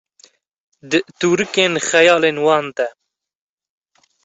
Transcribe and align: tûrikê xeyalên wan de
tûrikê 1.19 1.65
xeyalên 1.89 2.37
wan 2.45 2.65
de 2.75 2.87